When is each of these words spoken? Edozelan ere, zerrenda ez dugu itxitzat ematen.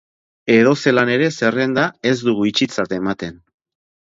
Edozelan 0.53 1.11
ere, 1.15 1.27
zerrenda 1.39 1.83
ez 2.13 2.15
dugu 2.29 2.49
itxitzat 2.53 2.97
ematen. 2.99 3.39